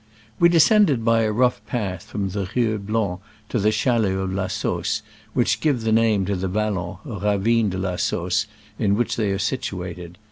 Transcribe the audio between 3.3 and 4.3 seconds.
to the chalets